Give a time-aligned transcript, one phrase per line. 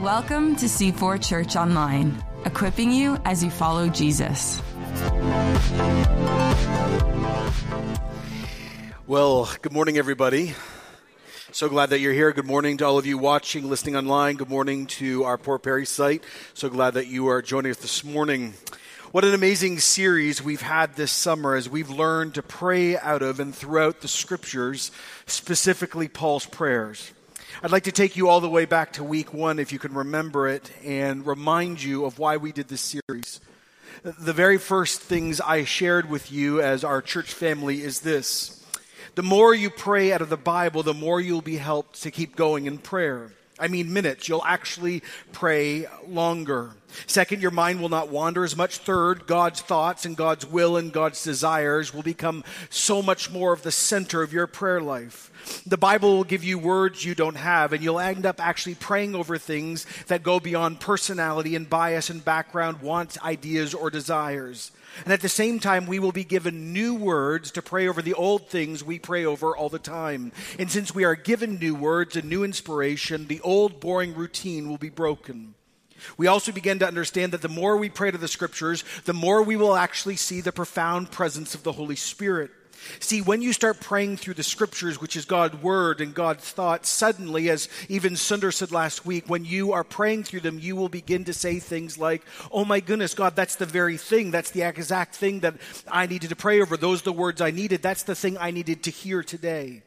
[0.00, 4.62] Welcome to C4 Church Online, equipping you as you follow Jesus.
[9.06, 10.54] Well, good morning, everybody.
[11.50, 12.32] So glad that you're here.
[12.32, 14.36] Good morning to all of you watching, listening online.
[14.36, 16.24] Good morning to our Port Perry site.
[16.54, 18.54] So glad that you are joining us this morning.
[19.12, 23.40] What an amazing series we've had this summer as we've learned to pray out of
[23.40, 24.90] and throughout the scriptures,
[25.26, 27.12] specifically Paul's prayers.
[27.62, 29.92] I'd like to take you all the way back to week one, if you can
[29.92, 33.42] remember it, and remind you of why we did this series.
[34.02, 38.64] The very first things I shared with you as our church family is this.
[39.14, 42.34] The more you pray out of the Bible, the more you'll be helped to keep
[42.34, 43.32] going in prayer.
[43.62, 44.28] I mean, minutes.
[44.28, 46.72] You'll actually pray longer.
[47.06, 48.78] Second, your mind will not wander as much.
[48.78, 53.62] Third, God's thoughts and God's will and God's desires will become so much more of
[53.62, 55.62] the center of your prayer life.
[55.64, 59.14] The Bible will give you words you don't have, and you'll end up actually praying
[59.14, 64.72] over things that go beyond personality and bias and background, wants, ideas, or desires.
[65.04, 68.14] And at the same time, we will be given new words to pray over the
[68.14, 70.32] old things we pray over all the time.
[70.58, 74.78] And since we are given new words and new inspiration, the old boring routine will
[74.78, 75.54] be broken.
[76.16, 79.42] We also begin to understand that the more we pray to the scriptures, the more
[79.42, 82.50] we will actually see the profound presence of the Holy Spirit.
[83.00, 86.86] See, when you start praying through the scriptures, which is God's word and God's thought,
[86.86, 90.88] suddenly, as even Sundar said last week, when you are praying through them, you will
[90.88, 94.30] begin to say things like, Oh my goodness, God, that's the very thing.
[94.30, 95.54] That's the exact thing that
[95.90, 96.76] I needed to pray over.
[96.76, 97.82] Those are the words I needed.
[97.82, 99.82] That's the thing I needed to hear today.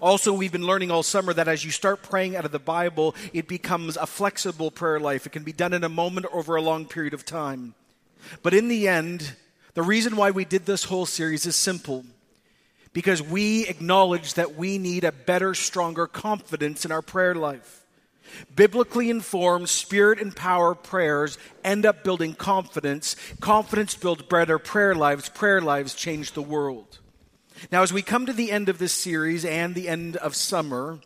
[0.00, 3.14] Also, we've been learning all summer that as you start praying out of the Bible,
[3.34, 5.26] it becomes a flexible prayer life.
[5.26, 7.74] It can be done in a moment or over a long period of time.
[8.42, 9.34] But in the end,
[9.74, 12.04] the reason why we did this whole series is simple
[12.92, 17.84] because we acknowledge that we need a better, stronger confidence in our prayer life.
[18.54, 23.16] Biblically informed, spirit empowered prayers end up building confidence.
[23.40, 25.28] Confidence builds better prayer lives.
[25.28, 26.98] Prayer lives change the world.
[27.70, 30.98] Now, as we come to the end of this series and the end of summer,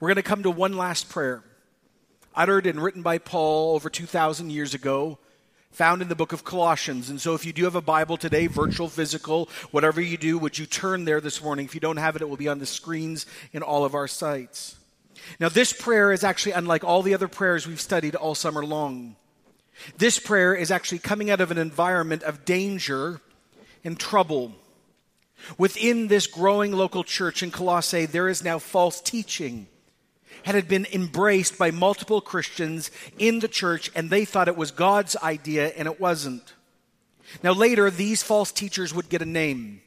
[0.00, 1.42] we're going to come to one last prayer,
[2.34, 5.18] uttered and written by Paul over 2,000 years ago
[5.76, 7.10] found in the book of Colossians.
[7.10, 10.56] And so if you do have a Bible today, virtual, physical, whatever you do, would
[10.56, 11.66] you turn there this morning?
[11.66, 14.08] If you don't have it, it will be on the screens in all of our
[14.08, 14.76] sites.
[15.38, 19.16] Now, this prayer is actually unlike all the other prayers we've studied all summer long.
[19.98, 23.20] This prayer is actually coming out of an environment of danger
[23.84, 24.52] and trouble.
[25.58, 29.66] Within this growing local church in Colossae, there is now false teaching
[30.44, 35.16] had been embraced by multiple Christians in the church, and they thought it was God's
[35.16, 36.54] idea, and it wasn't.
[37.42, 39.80] Now, later, these false teachers would get a name.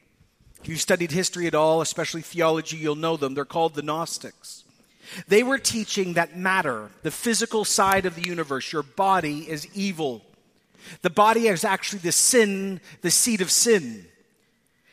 [0.62, 3.34] If you studied history at all, especially theology, you'll know them.
[3.34, 4.64] They're called the Gnostics.
[5.26, 10.22] They were teaching that matter, the physical side of the universe, your body is evil.
[11.02, 14.06] The body is actually the sin, the seed of sin.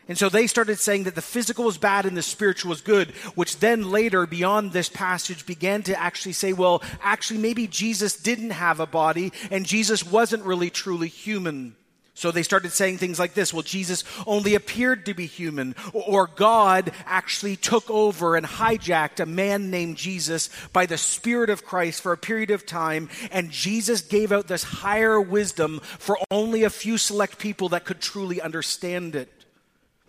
[0.07, 3.12] And so they started saying that the physical was bad and the spiritual was good,
[3.35, 8.51] which then later, beyond this passage, began to actually say, well, actually, maybe Jesus didn't
[8.51, 11.75] have a body and Jesus wasn't really truly human.
[12.18, 16.25] So they started saying things like this well, Jesus only appeared to be human, or
[16.25, 22.01] God actually took over and hijacked a man named Jesus by the Spirit of Christ
[22.01, 26.72] for a period of time, and Jesus gave out this higher wisdom for only a
[26.72, 29.36] few select people that could truly understand it.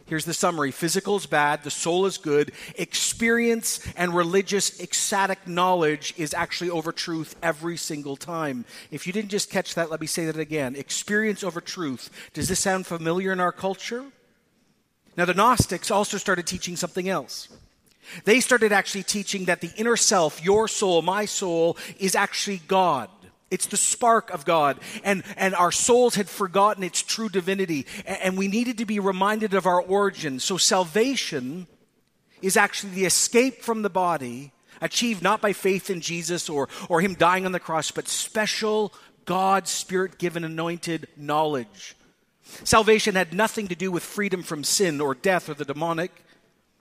[0.08, 2.52] Here's the summary physical is bad, the soul is good.
[2.76, 8.64] Experience and religious ecstatic knowledge is actually over truth every single time.
[8.90, 10.76] If you didn't just catch that, let me say that again.
[10.76, 12.10] Experience over truth.
[12.32, 14.06] Does this sound familiar in our culture?
[15.18, 17.48] Now, the Gnostics also started teaching something else.
[18.24, 23.10] They started actually teaching that the inner self, your soul, my soul, is actually God.
[23.50, 24.78] It's the spark of God.
[25.02, 27.86] And, and our souls had forgotten its true divinity.
[28.06, 30.38] And, we needed to be reminded of our origin.
[30.38, 31.66] So salvation
[32.42, 37.00] is actually the escape from the body, achieved not by faith in Jesus or, or
[37.00, 38.92] Him dying on the cross, but special
[39.24, 41.96] God Spirit given anointed knowledge.
[42.64, 46.12] Salvation had nothing to do with freedom from sin or death or the demonic,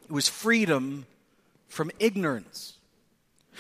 [0.06, 1.06] it was freedom
[1.68, 2.77] from ignorance.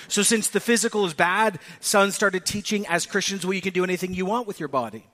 [0.07, 3.83] So, since the physical is bad, some started teaching as Christians, well, you can do
[3.83, 5.05] anything you want with your body.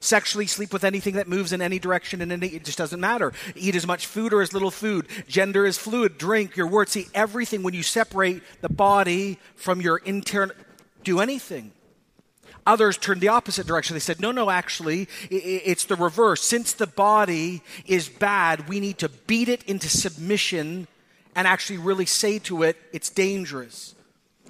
[0.00, 3.32] Sexually sleep with anything that moves in any direction, and it just doesn't matter.
[3.54, 5.06] Eat as much food or as little food.
[5.26, 6.18] Gender is fluid.
[6.18, 6.92] Drink your words.
[6.92, 10.54] See, everything when you separate the body from your internal,
[11.02, 11.72] do anything.
[12.66, 13.94] Others turned the opposite direction.
[13.94, 16.42] They said, no, no, actually, it's the reverse.
[16.42, 20.88] Since the body is bad, we need to beat it into submission
[21.36, 23.94] and actually really say to it, it's dangerous.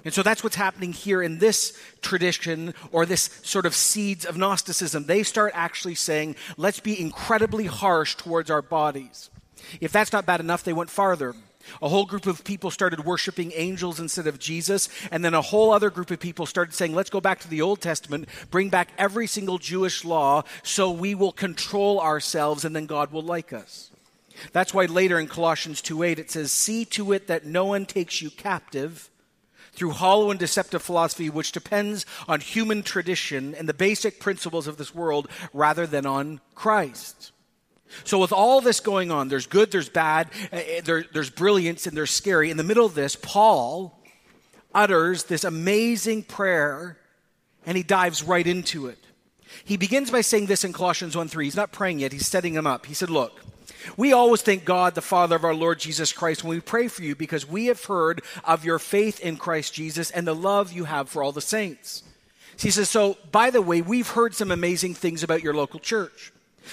[0.07, 4.37] And so that's what's happening here in this tradition or this sort of seeds of
[4.37, 5.03] Gnosticism.
[5.03, 9.29] They start actually saying, let's be incredibly harsh towards our bodies.
[9.81, 11.35] If that's not bad enough, they went farther.
[11.81, 15.73] A whole group of people started worshiping angels instead of Jesus, and then a whole
[15.73, 18.93] other group of people started saying, let's go back to the Old Testament, bring back
[18.97, 23.91] every single Jewish law so we will control ourselves and then God will like us.
[24.53, 28.21] That's why later in Colossians 2:8 it says, "See to it that no one takes
[28.21, 29.09] you captive
[29.73, 34.77] through hollow and deceptive philosophy which depends on human tradition and the basic principles of
[34.77, 37.31] this world rather than on Christ."
[38.03, 41.87] So, with all this going on, there's good, there's bad, eh, eh, there, there's brilliance,
[41.87, 42.51] and there's scary.
[42.51, 43.97] In the middle of this, Paul
[44.73, 46.97] utters this amazing prayer
[47.65, 48.97] and he dives right into it.
[49.65, 51.45] He begins by saying this in Colossians 1 3.
[51.45, 52.85] He's not praying yet, he's setting him up.
[52.85, 53.41] He said, Look,
[53.95, 57.03] we always thank God, the Father of our Lord Jesus Christ, when we pray for
[57.03, 60.85] you because we have heard of your faith in Christ Jesus and the love you
[60.85, 62.03] have for all the saints.
[62.59, 66.31] He says, So, by the way, we've heard some amazing things about your local church.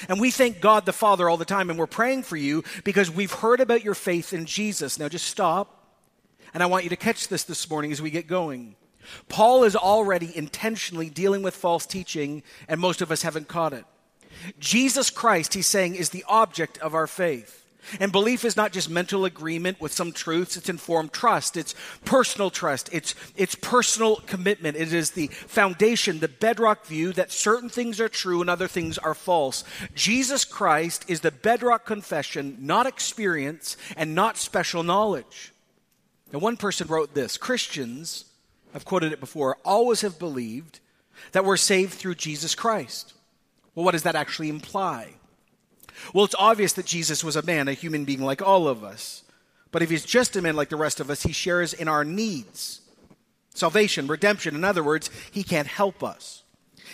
[0.08, 3.10] And we thank God the Father all the time, and we're praying for you because
[3.10, 4.98] we've heard about your faith in Jesus.
[4.98, 5.84] Now, just stop,
[6.52, 8.76] and I want you to catch this this morning as we get going.
[9.28, 13.84] Paul is already intentionally dealing with false teaching, and most of us haven't caught it.
[14.58, 17.64] Jesus Christ, he's saying, is the object of our faith.
[18.00, 22.50] And belief is not just mental agreement with some truths, it's informed trust, it's personal
[22.50, 24.76] trust, it's, it's personal commitment.
[24.76, 28.98] It is the foundation, the bedrock view that certain things are true and other things
[28.98, 29.64] are false.
[29.94, 35.52] Jesus Christ is the bedrock confession, not experience and not special knowledge.
[36.32, 38.24] Now, one person wrote this Christians,
[38.74, 40.80] I've quoted it before, always have believed
[41.32, 43.12] that we're saved through Jesus Christ.
[43.74, 45.14] Well, what does that actually imply?
[46.12, 49.22] Well, it's obvious that Jesus was a man, a human being like all of us.
[49.70, 52.04] But if he's just a man like the rest of us, he shares in our
[52.04, 52.80] needs
[53.54, 54.54] salvation, redemption.
[54.54, 56.43] In other words, he can't help us.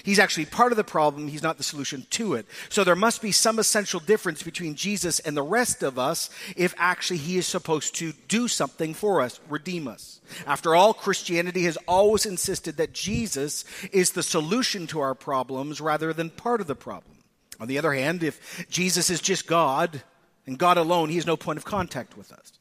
[0.02, 2.46] He's actually part of the problem, he's not the solution to it.
[2.68, 6.74] So there must be some essential difference between Jesus and the rest of us if
[6.78, 10.20] actually he is supposed to do something for us, redeem us.
[10.46, 16.12] After all, Christianity has always insisted that Jesus is the solution to our problems rather
[16.12, 17.16] than part of the problem.
[17.60, 20.02] On the other hand, if Jesus is just God
[20.46, 22.52] and God alone, he has no point of contact with us.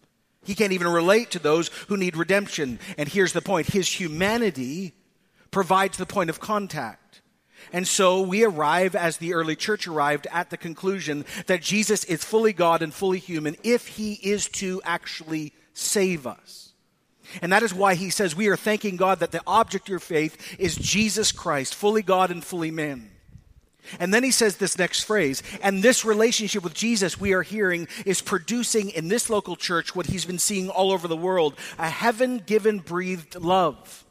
[0.44, 2.80] He can't even relate to those who need redemption.
[2.98, 4.94] And here's the point his humanity
[5.52, 7.09] provides the point of contact.
[7.72, 12.24] And so we arrive, as the early church arrived, at the conclusion that Jesus is
[12.24, 16.74] fully God and fully human if he is to actually save us.
[17.42, 20.00] And that is why he says we are thanking God that the object of your
[20.00, 23.12] faith is Jesus Christ, fully God and fully man.
[24.00, 27.88] And then he says this next phrase, and this relationship with Jesus we are hearing
[28.06, 31.90] is producing in this local church what he's been seeing all over the world a
[31.90, 34.06] heaven given, breathed love.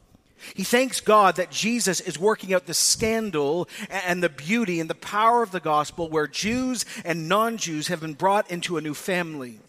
[0.53, 4.95] He thanks God that Jesus is working out the scandal and the beauty and the
[4.95, 8.93] power of the gospel where Jews and non Jews have been brought into a new
[8.93, 9.59] family.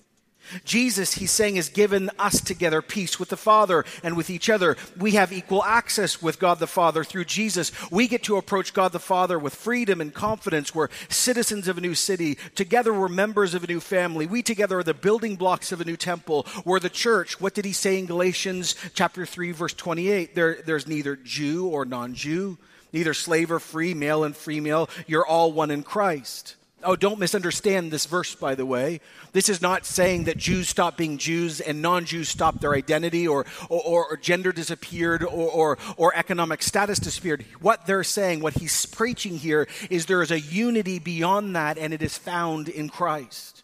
[0.64, 4.76] Jesus, he's saying, has given us together peace with the Father and with each other.
[4.98, 7.72] We have equal access with God the Father through Jesus.
[7.90, 10.74] We get to approach God the Father with freedom and confidence.
[10.74, 12.38] We're citizens of a new city.
[12.54, 14.26] Together, we're members of a new family.
[14.26, 16.46] We together are the building blocks of a new temple.
[16.64, 17.40] We're the church.
[17.40, 20.34] What did he say in Galatians chapter 3, verse 28?
[20.34, 22.58] There, there's neither Jew or non Jew,
[22.92, 24.88] neither slave or free, male and female.
[25.06, 26.56] You're all one in Christ.
[26.82, 29.00] Oh, don't misunderstand this verse, by the way.
[29.32, 33.28] This is not saying that Jews stop being Jews and non Jews stop their identity
[33.28, 37.44] or, or, or gender disappeared or, or, or, economic status disappeared.
[37.60, 41.92] What they're saying, what he's preaching here, is there is a unity beyond that, and
[41.92, 43.62] it is found in Christ.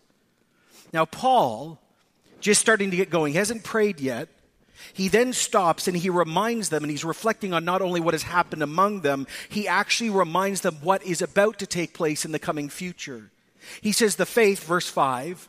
[0.92, 1.80] Now, Paul,
[2.40, 4.28] just starting to get going, he hasn't prayed yet.
[4.92, 8.22] He then stops and he reminds them, and he's reflecting on not only what has
[8.22, 12.38] happened among them, he actually reminds them what is about to take place in the
[12.38, 13.30] coming future.
[13.80, 15.48] He says, The faith, verse 5,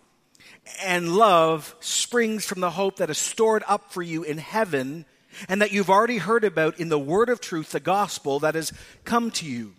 [0.83, 5.05] and love springs from the hope that is stored up for you in heaven
[5.47, 8.73] and that you've already heard about in the word of truth, the gospel that has
[9.05, 9.73] come to you.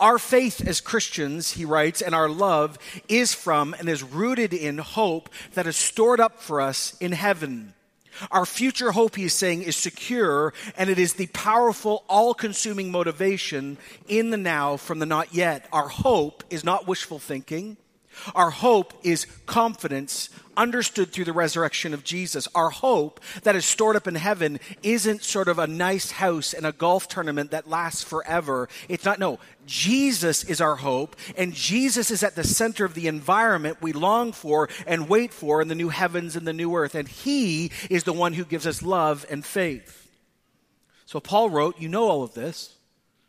[0.00, 2.78] Our faith as Christians, he writes, and our love
[3.08, 7.74] is from and is rooted in hope that is stored up for us in heaven.
[8.30, 12.90] Our future hope, he is saying, is secure, and it is the powerful, all consuming
[12.90, 15.68] motivation in the now from the not yet.
[15.72, 17.76] Our hope is not wishful thinking.
[18.34, 22.48] Our hope is confidence understood through the resurrection of Jesus.
[22.54, 26.66] Our hope that is stored up in heaven isn't sort of a nice house and
[26.66, 28.68] a golf tournament that lasts forever.
[28.88, 29.38] It's not, no.
[29.66, 34.32] Jesus is our hope, and Jesus is at the center of the environment we long
[34.32, 36.94] for and wait for in the new heavens and the new earth.
[36.94, 40.08] And He is the one who gives us love and faith.
[41.04, 42.74] So Paul wrote, You know all of this.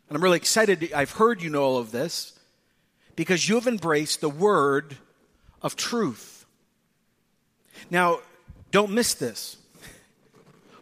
[0.08, 0.92] And I'm really excited.
[0.94, 2.37] I've heard you know all of this
[3.18, 4.96] because you have embraced the word
[5.60, 6.46] of truth.
[7.90, 8.20] Now,
[8.70, 9.56] don't miss this.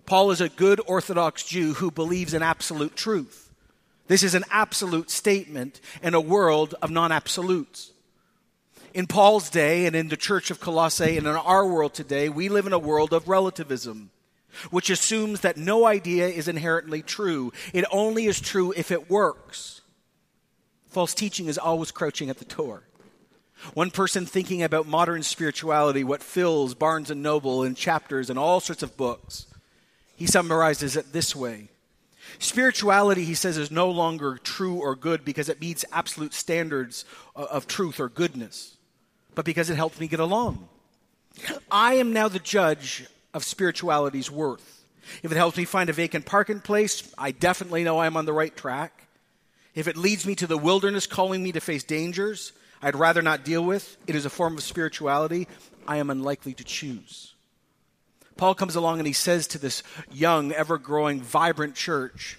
[0.05, 3.51] Paul is a good Orthodox Jew who believes in absolute truth.
[4.07, 7.93] This is an absolute statement in a world of non absolutes.
[8.93, 12.51] In Paul's day and in the church of Colossae and in our world today, we
[12.51, 14.11] live in a world of relativism,
[14.71, 17.51] which assumes that no idea is inherently true.
[17.73, 19.81] It only is true if it works.
[20.97, 22.85] False teaching is always crouching at the door.
[23.75, 28.61] One person thinking about modern spirituality, what fills Barnes and Noble and chapters and all
[28.61, 29.45] sorts of books,
[30.17, 31.69] he summarizes it this way.
[32.39, 37.67] Spirituality, he says, is no longer true or good because it meets absolute standards of
[37.67, 38.79] truth or goodness,
[39.35, 40.67] but because it helps me get along.
[41.71, 44.87] I am now the judge of spirituality's worth.
[45.23, 48.33] If it helps me find a vacant parking place, I definitely know I'm on the
[48.33, 49.06] right track.
[49.77, 53.45] If it leads me to the wilderness calling me to face dangers, I'd rather not
[53.45, 55.47] deal with, it is a form of spirituality
[55.87, 57.35] I am unlikely to choose.
[58.39, 62.39] Paul comes along and he says to this young, ever growing, vibrant church,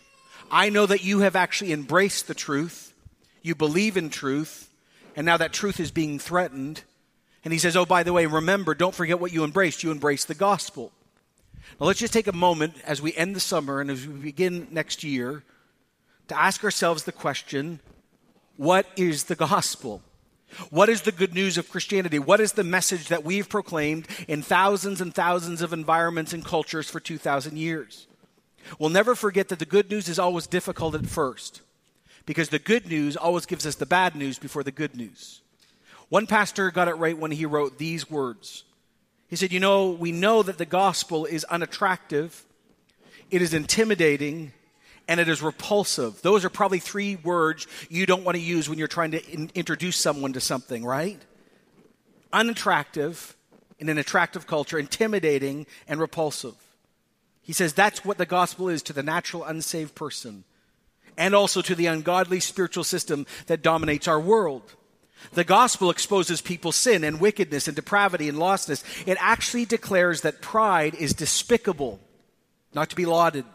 [0.50, 2.94] I know that you have actually embraced the truth,
[3.44, 4.70] you believe in truth,
[5.16, 6.82] and now that truth is being threatened.
[7.44, 9.84] And he says, Oh, by the way, remember, don't forget what you embraced.
[9.84, 10.92] You embraced the gospel.
[11.80, 14.68] Now, let's just take a moment as we end the summer and as we begin
[14.72, 15.44] next year
[16.28, 17.80] to ask ourselves the question
[18.58, 20.02] what is the gospel?
[20.70, 22.20] What is the good news of Christianity?
[22.20, 26.90] What is the message that we've proclaimed in thousands and thousands of environments and cultures
[26.90, 28.08] for 2,000 years?
[28.80, 31.62] We'll never forget that the good news is always difficult at first
[32.26, 35.42] because the good news always gives us the bad news before the good news.
[36.10, 38.64] One pastor got it right when he wrote these words.
[39.28, 42.46] He said, You know, we know that the gospel is unattractive,
[43.30, 44.54] it is intimidating,
[45.08, 46.22] and it is repulsive.
[46.22, 49.52] Those are probably three words you don't want to use when you're trying to in-
[49.56, 51.20] introduce someone to something, right?
[52.34, 53.36] Unattractive
[53.80, 56.56] in an attractive culture, intimidating and repulsive.
[57.42, 60.44] He says that's what the gospel is to the natural unsaved person
[61.18, 64.76] and also to the ungodly spiritual system that dominates our world.
[65.34, 68.84] The gospel exposes people's sin and wickedness and depravity and lostness.
[69.08, 72.00] It actually declares that pride is despicable,
[72.74, 73.46] not to be lauded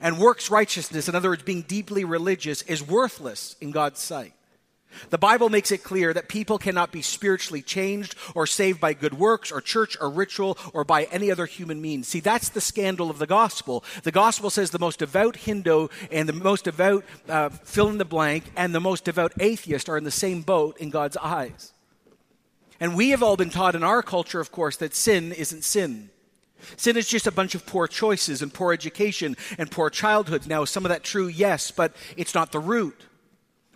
[0.00, 4.34] and works righteousness, in other words, being deeply religious, is worthless in God's sight.
[5.10, 9.14] The Bible makes it clear that people cannot be spiritually changed or saved by good
[9.14, 12.08] works or church or ritual or by any other human means.
[12.08, 13.84] See, that's the scandal of the gospel.
[14.02, 18.04] The gospel says the most devout Hindu and the most devout uh, fill in the
[18.04, 21.72] blank and the most devout atheist are in the same boat in God's eyes.
[22.80, 26.10] And we have all been taught in our culture, of course, that sin isn't sin.
[26.76, 30.46] Sin is just a bunch of poor choices and poor education and poor childhoods.
[30.46, 31.26] Now, some of that true?
[31.26, 33.00] Yes, but it's not the root.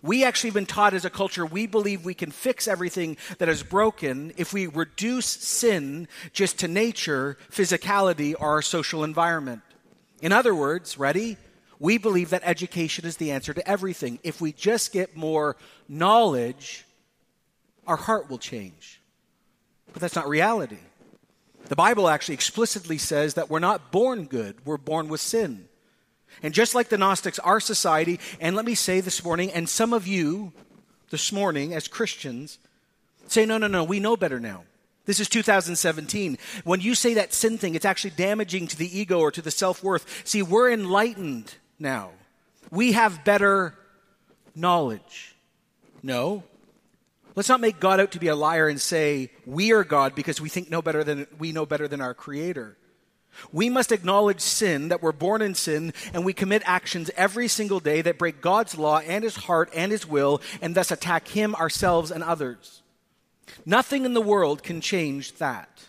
[0.01, 3.49] We actually have been taught as a culture, we believe we can fix everything that
[3.49, 9.61] is broken if we reduce sin just to nature, physicality, or our social environment.
[10.21, 11.37] In other words, ready?
[11.79, 14.19] We believe that education is the answer to everything.
[14.23, 15.55] If we just get more
[15.87, 16.85] knowledge,
[17.87, 19.01] our heart will change.
[19.91, 20.77] But that's not reality.
[21.69, 25.65] The Bible actually explicitly says that we're not born good, we're born with sin.
[26.41, 29.93] And just like the Gnostics, our society, and let me say this morning, and some
[29.93, 30.51] of you
[31.11, 32.57] this morning as Christians
[33.27, 34.63] say, no, no, no, we know better now.
[35.05, 36.37] This is 2017.
[36.63, 39.51] When you say that sin thing, it's actually damaging to the ego or to the
[39.51, 40.21] self worth.
[40.23, 42.11] See, we're enlightened now.
[42.71, 43.75] We have better
[44.55, 45.35] knowledge.
[46.01, 46.43] No,
[47.39, 50.41] Let's not make God out to be a liar and say we are God because
[50.41, 52.75] we think no better than we know better than our creator.
[53.53, 57.79] We must acknowledge sin, that we're born in sin, and we commit actions every single
[57.79, 61.55] day that break God's law and his heart and his will, and thus attack him,
[61.55, 62.81] ourselves, and others.
[63.65, 65.85] Nothing in the world can change that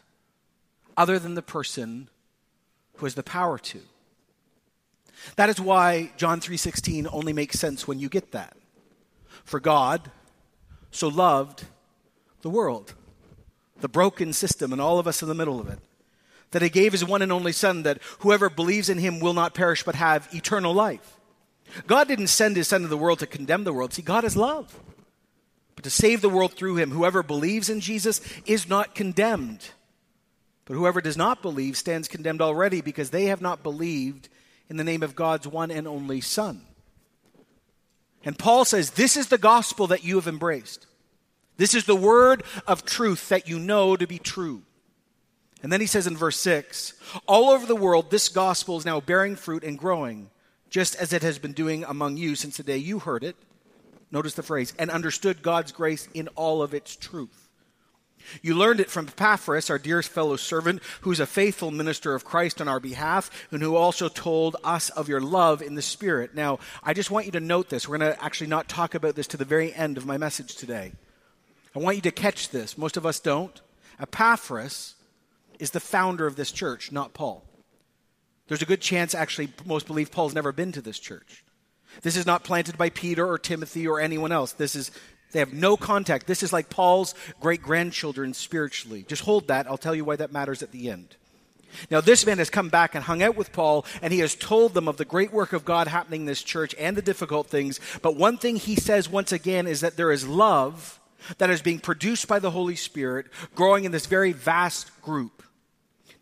[0.96, 2.08] other than the person
[2.98, 3.80] who has the power to.
[5.34, 8.56] That is why John 3:16 only makes sense when you get that.
[9.44, 10.12] For God
[10.90, 11.64] so loved
[12.42, 12.94] the world,
[13.80, 15.78] the broken system, and all of us in the middle of it,
[16.50, 19.54] that he gave his one and only Son, that whoever believes in him will not
[19.54, 21.16] perish but have eternal life.
[21.86, 23.92] God didn't send his Son to the world to condemn the world.
[23.92, 24.76] See, God is love.
[25.80, 26.90] but to save the world through him.
[26.90, 29.70] Whoever believes in Jesus is not condemned.
[30.66, 34.28] But whoever does not believe stands condemned already because they have not believed
[34.68, 36.60] in the name of God's one and only Son.
[38.24, 40.86] And Paul says, This is the gospel that you have embraced.
[41.56, 44.62] This is the word of truth that you know to be true.
[45.62, 46.94] And then he says in verse 6
[47.26, 50.30] All over the world, this gospel is now bearing fruit and growing,
[50.68, 53.36] just as it has been doing among you since the day you heard it
[54.10, 57.48] Notice the phrase, and understood God's grace in all of its truth.
[58.42, 62.60] You learned it from Epaphras, our dearest fellow servant, who's a faithful minister of Christ
[62.60, 66.34] on our behalf, and who also told us of your love in the Spirit.
[66.34, 67.88] Now, I just want you to note this.
[67.88, 70.56] We're going to actually not talk about this to the very end of my message
[70.56, 70.92] today.
[71.74, 72.76] I want you to catch this.
[72.76, 73.60] Most of us don't.
[74.00, 74.94] Epaphras
[75.58, 77.44] is the founder of this church, not Paul.
[78.48, 81.44] There's a good chance, actually, most believe Paul's never been to this church.
[82.02, 84.52] This is not planted by Peter or Timothy or anyone else.
[84.52, 84.90] This is
[85.32, 86.26] they have no contact.
[86.26, 89.04] This is like Paul's great grandchildren spiritually.
[89.08, 89.66] Just hold that.
[89.66, 91.16] I'll tell you why that matters at the end.
[91.90, 94.74] Now, this man has come back and hung out with Paul, and he has told
[94.74, 97.78] them of the great work of God happening in this church and the difficult things.
[98.02, 100.98] But one thing he says once again is that there is love
[101.38, 105.42] that is being produced by the Holy Spirit growing in this very vast group.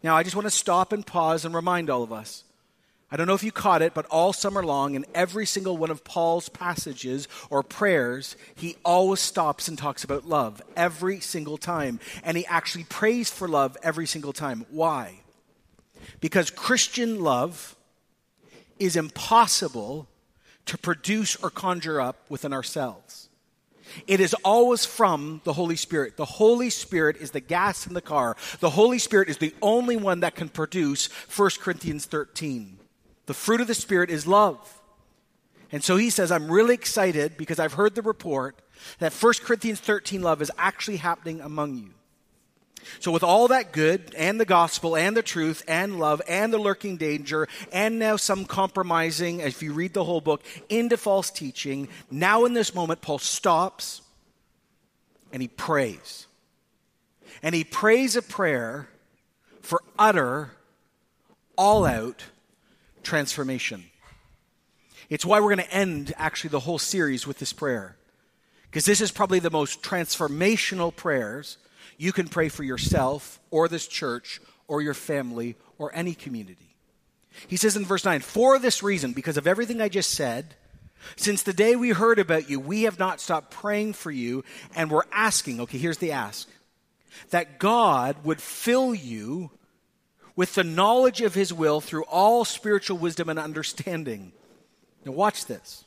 [0.03, 2.45] Now, I just want to stop and pause and remind all of us
[3.11, 5.91] I don't know if you caught it, but all summer long, in every single one
[5.91, 12.01] of Paul's passages or prayers, he always stops and talks about love every single time.
[12.23, 14.67] And he actually prays for love every single time.
[14.71, 15.21] Why?
[16.21, 17.77] Because Christian love
[18.79, 20.07] is impossible
[20.67, 23.31] to produce or conjure up within ourselves.
[24.07, 26.19] It is always from the Holy Spirit.
[26.19, 28.37] The Holy Spirit is the gas in the car.
[28.61, 32.79] The Holy Spirit is the only one that can produce 1 Corinthians 13.
[33.29, 34.81] The fruit of the Spirit is love.
[35.71, 38.59] And so he says, I'm really excited because I've heard the report
[39.01, 41.91] that 1 Corinthians 13 love is actually happening among you.
[43.01, 46.59] So, with all that good and the gospel and the truth and love and the
[46.59, 51.89] lurking danger and now some compromising, if you read the whole book, into false teaching,
[52.11, 54.01] now in this moment, Paul stops
[55.35, 56.27] and he prays.
[57.43, 58.89] And he prays a prayer
[59.61, 60.53] for utter,
[61.59, 62.25] all out
[63.09, 63.85] transformation.
[65.09, 67.97] It's why we're going to end actually the whole series with this prayer.
[68.71, 71.57] Because this is probably the most transformational prayers
[71.97, 76.77] you can pray for yourself or this church or your family or any community.
[77.47, 80.55] He says in verse 9, For this reason, because of everything I just said,
[81.17, 84.45] since the day we heard about you, we have not stopped praying for you,
[84.77, 86.47] and we're asking, okay, here's the ask,
[87.31, 89.51] that God would fill you
[90.39, 94.31] with the knowledge of his will through all spiritual wisdom and understanding.
[95.05, 95.85] Now, watch this.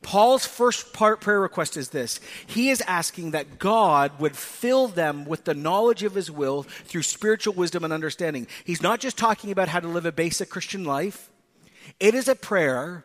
[0.00, 2.18] Paul's first part prayer request is this.
[2.46, 7.02] He is asking that God would fill them with the knowledge of his will through
[7.02, 8.46] spiritual wisdom and understanding.
[8.64, 11.30] He's not just talking about how to live a basic Christian life.
[12.00, 13.04] It is a prayer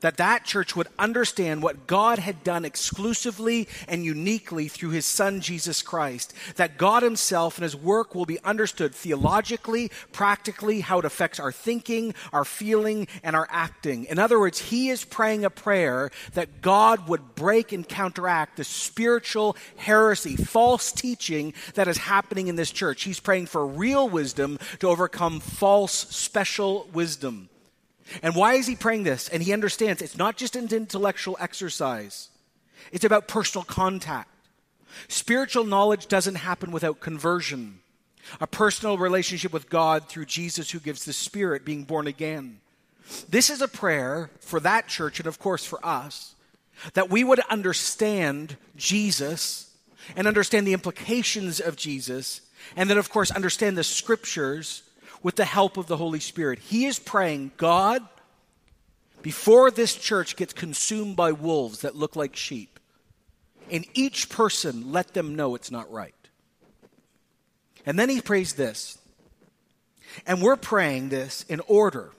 [0.00, 5.40] that that church would understand what God had done exclusively and uniquely through his son
[5.40, 6.34] Jesus Christ.
[6.56, 11.52] That God himself and his work will be understood theologically, practically, how it affects our
[11.52, 14.04] thinking, our feeling, and our acting.
[14.06, 18.64] In other words, he is praying a prayer that God would break and counteract the
[18.64, 23.04] spiritual heresy, false teaching that is happening in this church.
[23.04, 27.47] He's praying for real wisdom to overcome false special wisdom.
[28.22, 29.28] And why is he praying this?
[29.28, 32.28] And he understands it's not just an intellectual exercise,
[32.92, 34.30] it's about personal contact.
[35.08, 37.80] Spiritual knowledge doesn't happen without conversion,
[38.40, 42.60] a personal relationship with God through Jesus who gives the Spirit, being born again.
[43.28, 46.34] This is a prayer for that church and, of course, for us
[46.94, 49.74] that we would understand Jesus
[50.16, 52.40] and understand the implications of Jesus,
[52.76, 54.82] and then, of course, understand the scriptures
[55.22, 56.58] with the help of the Holy Spirit.
[56.58, 58.06] He is praying, God,
[59.22, 62.78] before this church gets consumed by wolves that look like sheep,
[63.68, 66.14] in each person, let them know it's not right.
[67.84, 68.98] And then he prays this.
[70.26, 72.10] And we're praying this in order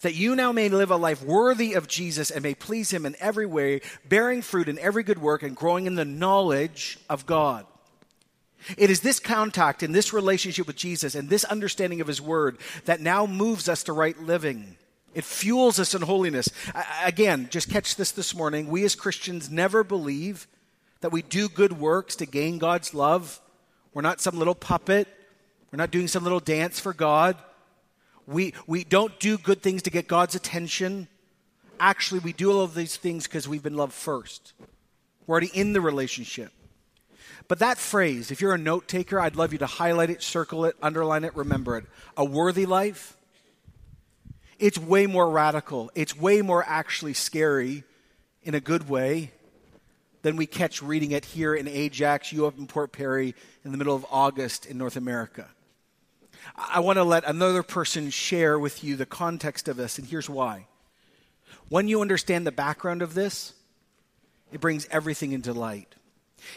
[0.00, 3.16] that you now may live a life worthy of Jesus and may please him in
[3.20, 7.66] every way, bearing fruit in every good work and growing in the knowledge of God.
[8.76, 12.58] It is this contact and this relationship with Jesus and this understanding of His Word
[12.84, 14.76] that now moves us to right living.
[15.14, 16.48] It fuels us in holiness.
[17.04, 18.68] Again, just catch this this morning.
[18.68, 20.46] We as Christians never believe
[21.00, 23.40] that we do good works to gain God's love.
[23.92, 25.08] We're not some little puppet.
[25.70, 27.36] We're not doing some little dance for God.
[28.26, 31.08] We, we don't do good things to get God's attention.
[31.80, 34.52] Actually, we do all of these things because we've been loved first.
[35.26, 36.52] We're already in the relationship.
[37.52, 40.64] But that phrase, if you're a note taker, I'd love you to highlight it, circle
[40.64, 41.84] it, underline it, remember it.
[42.16, 43.14] A worthy life,
[44.58, 45.90] it's way more radical.
[45.94, 47.84] It's way more actually scary
[48.42, 49.32] in a good way
[50.22, 53.34] than we catch reading it here in Ajax, you up in Port Perry
[53.66, 55.46] in the middle of August in North America.
[56.56, 60.30] I want to let another person share with you the context of this, and here's
[60.30, 60.68] why.
[61.68, 63.52] When you understand the background of this,
[64.52, 65.96] it brings everything into light.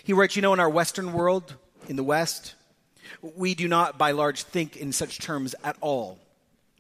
[0.04, 1.56] He writes, You know, in our Western world,
[1.88, 2.56] in the West,
[3.36, 6.20] we do not, by large, think in such terms at all.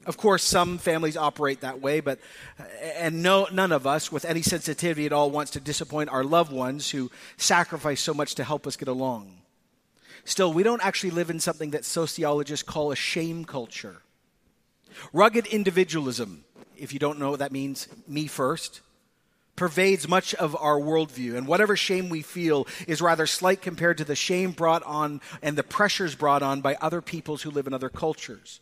[0.05, 2.19] Of course, some families operate that way, but
[2.95, 6.51] and no, none of us, with any sensitivity at all, wants to disappoint our loved
[6.51, 9.41] ones who sacrifice so much to help us get along.
[10.23, 14.01] Still, we don't actually live in something that sociologists call a shame culture.
[15.11, 16.45] Rugged individualism,
[16.77, 18.81] if you don't know what that means, me first,
[19.55, 21.35] pervades much of our worldview.
[21.35, 25.57] And whatever shame we feel is rather slight compared to the shame brought on and
[25.57, 28.59] the pressures brought on by other peoples who live in other cultures.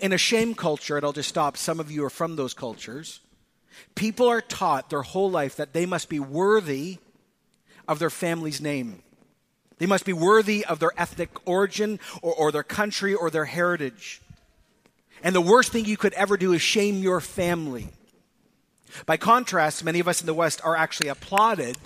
[0.00, 3.20] In a shame culture, and I'll just stop, some of you are from those cultures,
[3.94, 6.98] people are taught their whole life that they must be worthy
[7.86, 9.02] of their family's name.
[9.78, 14.20] They must be worthy of their ethnic origin or, or their country or their heritage.
[15.22, 17.88] And the worst thing you could ever do is shame your family.
[19.06, 21.76] By contrast, many of us in the West are actually applauded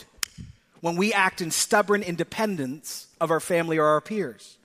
[0.80, 4.58] when we act in stubborn independence of our family or our peers.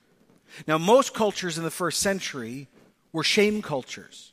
[0.68, 2.68] Now, most cultures in the first century
[3.12, 4.32] were shame cultures.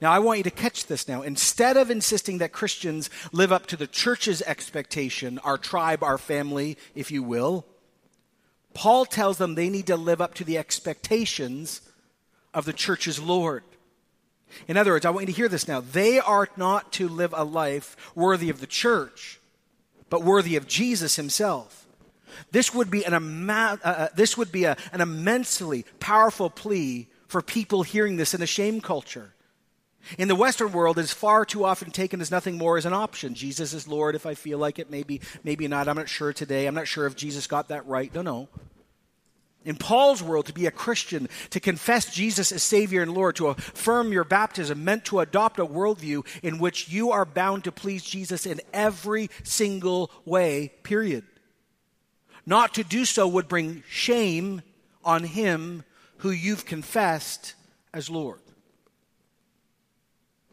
[0.00, 1.22] Now, I want you to catch this now.
[1.22, 6.78] Instead of insisting that Christians live up to the church's expectation, our tribe, our family,
[6.94, 7.66] if you will,
[8.74, 11.80] Paul tells them they need to live up to the expectations
[12.54, 13.64] of the church's Lord.
[14.66, 15.80] In other words, I want you to hear this now.
[15.80, 19.40] They are not to live a life worthy of the church,
[20.10, 21.86] but worthy of Jesus himself.
[22.50, 27.08] This would be an, ama- uh, uh, this would be a, an immensely powerful plea
[27.26, 29.34] for people hearing this in a shame culture.
[30.16, 32.94] In the Western world, it is far too often taken as nothing more as an
[32.94, 33.34] option.
[33.34, 35.88] Jesus is Lord if I feel like it, maybe, maybe not.
[35.88, 36.66] I'm not sure today.
[36.66, 38.14] I'm not sure if Jesus got that right.
[38.14, 38.48] No, no.
[39.64, 43.48] In Paul's world, to be a Christian, to confess Jesus as Savior and Lord, to
[43.48, 48.04] affirm your baptism, meant to adopt a worldview in which you are bound to please
[48.04, 51.24] Jesus in every single way, period.
[52.46, 54.62] Not to do so would bring shame
[55.04, 55.84] on him
[56.18, 57.54] who you've confessed
[57.92, 58.40] as Lord.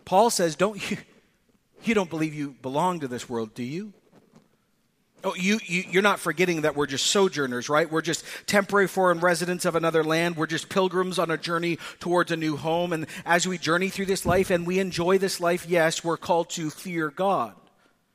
[0.04, 0.98] Paul says, Don't you,
[1.84, 3.94] you don't believe you belong to this world, do you?
[5.26, 7.92] Oh, you, you, are not forgetting that we're just sojourners, right?
[7.92, 10.38] We're just temporary foreign residents of another land.
[10.38, 12.94] We're just pilgrims on a journey towards a new home.
[12.94, 16.52] And as we journey through this life and we enjoy this life, yes, we're called
[16.52, 17.56] to fear God.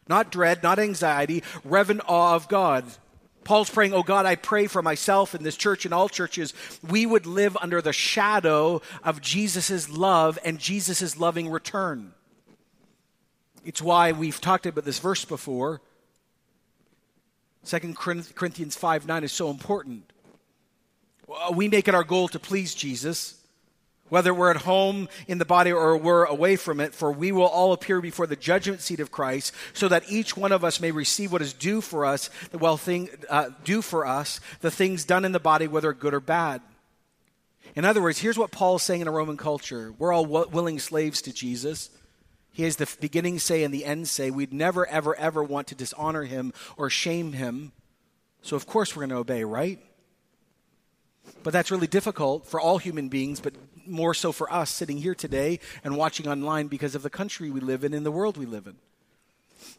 [0.09, 2.85] Not dread, not anxiety, reverent awe of God.
[3.43, 6.55] Paul's praying, Oh God, I pray for myself and this church and all churches,
[6.89, 12.13] we would live under the shadow of Jesus' love and Jesus' loving return.
[13.65, 15.81] It's why we've talked about this verse before.
[17.65, 20.13] 2 Corinthians 5 9 is so important.
[21.55, 23.41] We make it our goal to please Jesus
[24.11, 27.47] whether we're at home in the body or we're away from it, for we will
[27.47, 30.91] all appear before the judgment seat of Christ, so that each one of us may
[30.91, 35.05] receive what is due for us, the well thing uh, due for us, the things
[35.05, 36.61] done in the body, whether good or bad.
[37.77, 40.79] In other words, here's what Paul is saying in a Roman culture: We're all willing
[40.79, 41.91] slaves to Jesus.
[42.53, 44.31] He has the beginning say and the end say.
[44.31, 47.73] We'd never, ever, ever want to dishonor him or shame him.
[48.43, 49.79] So of course we're going to obey, right?
[51.43, 53.55] But that's really difficult for all human beings, but
[53.87, 57.61] more so for us sitting here today and watching online because of the country we
[57.61, 58.77] live in and the world we live in.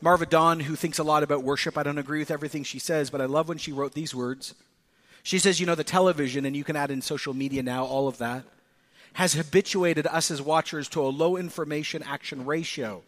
[0.02, 3.10] Marva Dawn, who thinks a lot about worship, I don't agree with everything she says,
[3.10, 4.56] but I love when she wrote these words.
[5.24, 8.08] She says, You know, the television, and you can add in social media now, all
[8.08, 8.44] of that,
[9.14, 13.04] has habituated us as watchers to a low information action ratio.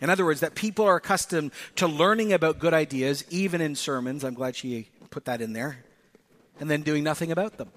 [0.00, 4.24] In other words, that people are accustomed to learning about good ideas, even in sermons.
[4.24, 5.84] I'm glad she put that in there.
[6.58, 7.70] And then doing nothing about them.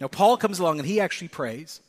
[0.00, 1.80] Now, Paul comes along and he actually prays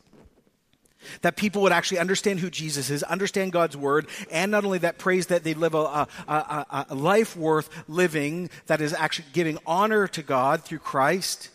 [1.22, 4.98] that people would actually understand who Jesus is, understand God's word, and not only that,
[4.98, 9.58] praise that they live a, a, a, a, life worth living that is actually giving
[9.66, 11.50] honor to God through Christ.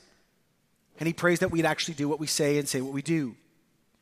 [0.99, 3.35] And he prays that we'd actually do what we say and say what we do.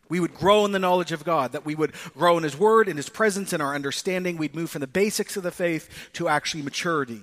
[0.08, 2.88] We would grow in the knowledge of God, that we would grow in his word,
[2.88, 4.36] in his presence, in our understanding.
[4.36, 7.22] We'd move from the basics of the faith to actually maturity.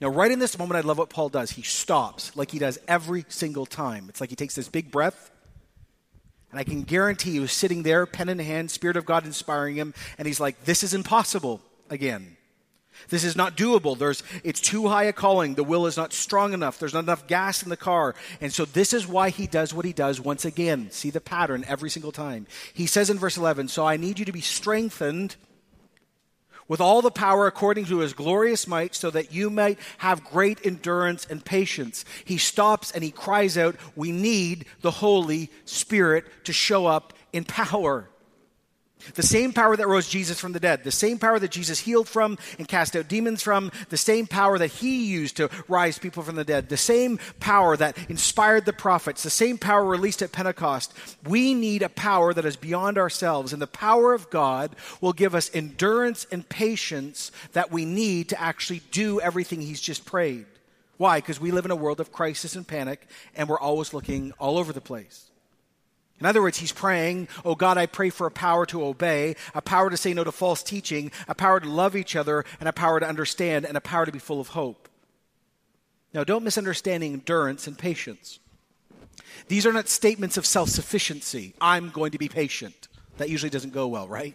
[0.00, 1.52] Now, right in this moment, I love what Paul does.
[1.52, 4.06] He stops like he does every single time.
[4.08, 5.30] It's like he takes this big breath,
[6.50, 9.94] and I can guarantee you, sitting there, pen in hand, Spirit of God inspiring him,
[10.18, 12.36] and he's like, This is impossible again.
[13.08, 13.98] This is not doable.
[13.98, 15.54] There's, it's too high a calling.
[15.54, 16.78] The will is not strong enough.
[16.78, 18.14] There's not enough gas in the car.
[18.40, 20.90] And so this is why he does what he does once again.
[20.90, 22.46] See the pattern every single time.
[22.72, 25.36] He says in verse 11, So I need you to be strengthened
[26.66, 30.64] with all the power according to his glorious might, so that you might have great
[30.64, 32.04] endurance and patience.
[32.24, 37.44] He stops and he cries out, We need the Holy Spirit to show up in
[37.44, 38.08] power.
[39.14, 42.08] The same power that rose Jesus from the dead, the same power that Jesus healed
[42.08, 46.22] from and cast out demons from, the same power that he used to rise people
[46.22, 50.32] from the dead, the same power that inspired the prophets, the same power released at
[50.32, 50.92] Pentecost.
[51.26, 55.34] We need a power that is beyond ourselves, and the power of God will give
[55.34, 60.46] us endurance and patience that we need to actually do everything he's just prayed.
[60.96, 61.18] Why?
[61.18, 64.58] Because we live in a world of crisis and panic, and we're always looking all
[64.58, 65.30] over the place.
[66.20, 69.60] In other words, he's praying, Oh God, I pray for a power to obey, a
[69.60, 72.72] power to say no to false teaching, a power to love each other, and a
[72.72, 74.88] power to understand, and a power to be full of hope.
[76.12, 78.38] Now, don't misunderstand endurance and patience.
[79.48, 81.54] These are not statements of self sufficiency.
[81.60, 82.88] I'm going to be patient.
[83.18, 84.34] That usually doesn't go well, right?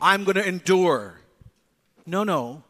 [0.00, 1.20] I'm going to endure.
[2.06, 2.64] No, no.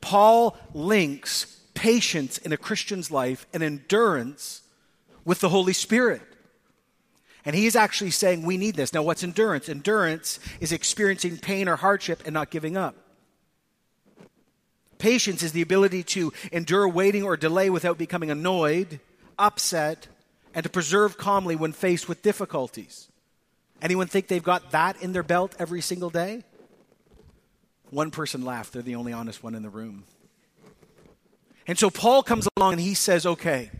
[0.00, 4.62] Paul links patience in a Christian's life and endurance
[5.24, 6.22] with the Holy Spirit.
[7.44, 8.92] And he's actually saying we need this.
[8.92, 9.68] Now, what's endurance?
[9.68, 12.94] Endurance is experiencing pain or hardship and not giving up.
[14.98, 19.00] Patience is the ability to endure waiting or delay without becoming annoyed,
[19.36, 20.06] upset,
[20.54, 23.08] and to preserve calmly when faced with difficulties.
[23.80, 26.44] Anyone think they've got that in their belt every single day?
[27.90, 28.72] One person laughed.
[28.72, 30.04] They're the only honest one in the room.
[31.66, 33.70] And so Paul comes along and he says, okay,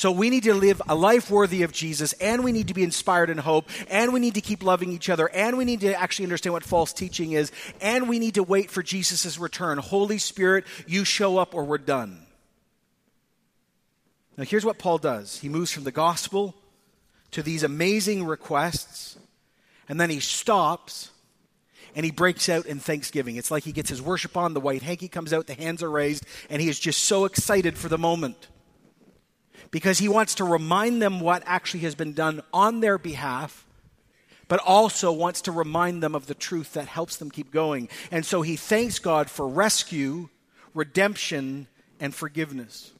[0.00, 2.82] so we need to live a life worthy of Jesus, and we need to be
[2.82, 5.92] inspired in hope, and we need to keep loving each other, and we need to
[5.92, 9.76] actually understand what false teaching is, and we need to wait for Jesus' return.
[9.76, 12.22] Holy Spirit, you show up or we're done.
[14.38, 16.54] Now, here's what Paul does he moves from the gospel
[17.32, 19.18] to these amazing requests,
[19.86, 21.10] and then he stops
[21.94, 23.36] and he breaks out in thanksgiving.
[23.36, 25.90] It's like he gets his worship on, the white hanky comes out, the hands are
[25.90, 28.48] raised, and he is just so excited for the moment
[29.70, 33.66] because he wants to remind them what actually has been done on their behalf,
[34.48, 37.88] but also wants to remind them of the truth that helps them keep going.
[38.10, 40.28] And so he thanks God for rescue,
[40.74, 41.68] redemption,
[42.00, 42.92] and forgiveness.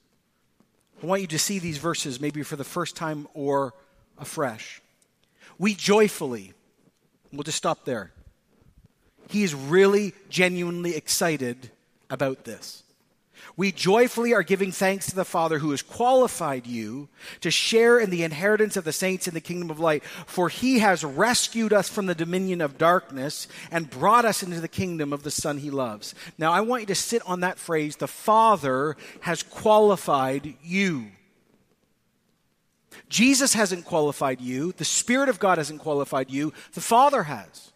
[1.03, 3.75] I want you to see these verses maybe for the first time or
[4.19, 4.83] afresh.
[5.59, 6.53] We joyfully,
[7.33, 8.13] we'll just stop there.
[9.29, 11.71] He is really genuinely excited
[12.11, 12.83] about this.
[13.61, 17.11] We joyfully are giving thanks to the Father who has qualified you
[17.43, 20.79] to share in the inheritance of the saints in the kingdom of light, for he
[20.79, 25.25] has rescued us from the dominion of darkness and brought us into the kingdom of
[25.25, 26.15] the Son he loves.
[26.39, 31.09] Now, I want you to sit on that phrase the Father has qualified you.
[33.11, 37.73] Jesus hasn't qualified you, the Spirit of God hasn't qualified you, the Father has.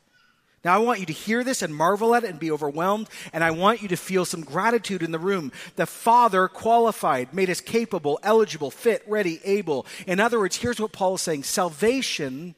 [0.64, 3.44] Now, I want you to hear this and marvel at it and be overwhelmed, and
[3.44, 5.53] I want you to feel some gratitude in the room.
[5.77, 9.87] The Father qualified, made us capable, eligible, fit, ready, able.
[10.07, 12.55] In other words, here's what Paul is saying salvation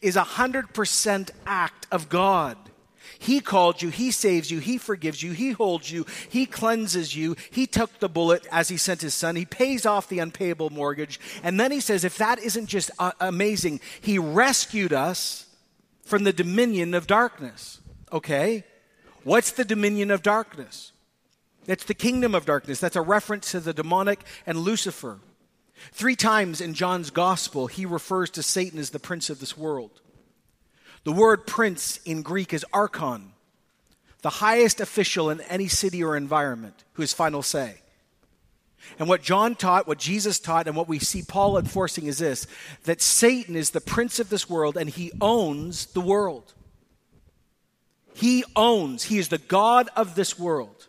[0.00, 2.56] is a 100% act of God.
[3.18, 7.36] He called you, He saves you, He forgives you, He holds you, He cleanses you,
[7.50, 11.20] He took the bullet as He sent His Son, He pays off the unpayable mortgage.
[11.42, 15.46] And then He says, if that isn't just uh, amazing, He rescued us
[16.04, 17.80] from the dominion of darkness.
[18.12, 18.64] Okay?
[19.24, 20.92] What's the dominion of darkness?
[21.66, 22.80] That's the kingdom of darkness.
[22.80, 25.20] That's a reference to the demonic and Lucifer.
[25.92, 30.00] Three times in John's gospel, he refers to Satan as the prince of this world.
[31.04, 33.32] The word prince in Greek is archon,
[34.22, 37.80] the highest official in any city or environment who has final say.
[38.98, 42.46] And what John taught, what Jesus taught, and what we see Paul enforcing is this
[42.84, 46.54] that Satan is the prince of this world and he owns the world.
[48.14, 50.88] He owns, he is the God of this world.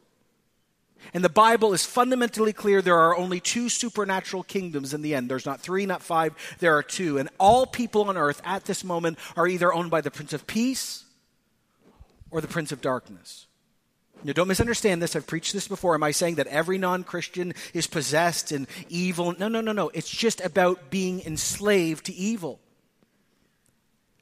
[1.14, 5.30] And the Bible is fundamentally clear there are only two supernatural kingdoms in the end.
[5.30, 7.18] There's not three, not five, there are two.
[7.18, 10.48] And all people on earth at this moment are either owned by the Prince of
[10.48, 11.06] Peace
[12.30, 13.48] or the Prince of Darkness.
[14.24, 15.16] Now, don't misunderstand this.
[15.16, 15.96] I've preached this before.
[15.96, 19.36] Am I saying that every non Christian is possessed and evil?
[19.38, 19.90] No, no, no, no.
[19.90, 22.60] It's just about being enslaved to evil.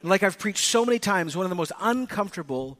[0.01, 2.77] Like I've preached so many times, one of the most uncomfortable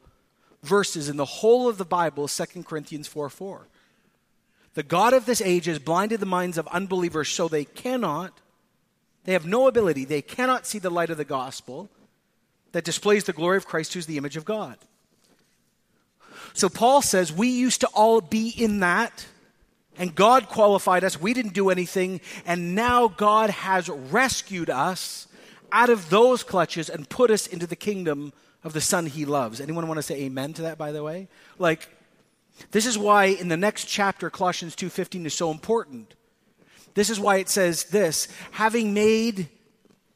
[0.64, 3.68] verses in the whole of the Bible is 2 Corinthians 4 4.
[4.76, 8.40] The God of this age has blinded the minds of unbelievers so they cannot,
[9.26, 11.90] they have no ability, they cannot see the light of the gospel
[12.72, 14.78] that displays the glory of Christ, who's the image of God.
[16.54, 19.26] So Paul says we used to all be in that,
[19.98, 21.20] and God qualified us.
[21.20, 25.28] We didn't do anything, and now God has rescued us
[25.72, 28.34] out of those clutches and put us into the kingdom
[28.64, 29.62] of the Son he loves.
[29.62, 31.28] Anyone want to say amen to that, by the way?
[31.58, 31.88] Like,
[32.72, 36.14] this is why in the next chapter, Colossians 2.15 is so important.
[36.94, 39.48] This is why it says this, having made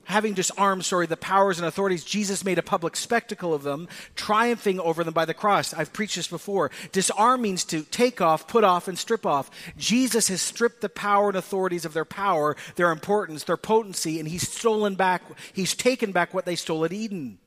[0.05, 4.79] having disarmed, sorry, the powers and authorities, Jesus made a public spectacle of them, triumphing
[4.79, 5.73] over them by the cross.
[5.73, 6.71] I've preached this before.
[6.91, 9.49] Disarm means to take off, put off, and strip off.
[9.77, 14.27] Jesus has stripped the power and authorities of their power, their importance, their potency, and
[14.27, 17.39] he's stolen back, he's taken back what they stole at Eden.